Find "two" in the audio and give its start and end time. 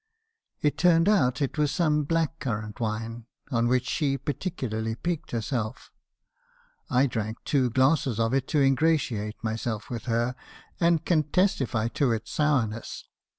7.45-7.69